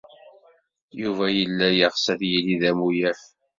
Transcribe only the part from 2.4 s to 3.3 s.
d amuyaf.